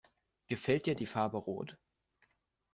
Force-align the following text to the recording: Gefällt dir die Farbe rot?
Gefällt 0.47 0.87
dir 0.87 0.95
die 0.95 1.05
Farbe 1.05 1.37
rot? 1.37 1.77